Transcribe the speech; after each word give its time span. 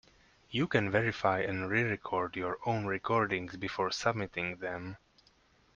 You 0.49 0.65
can 0.65 0.89
verify 0.89 1.41
and 1.41 1.69
re-record 1.69 2.35
your 2.35 2.57
own 2.65 2.87
recordings 2.87 3.55
before 3.55 3.91
submitting 3.91 4.55
them. 4.55 4.97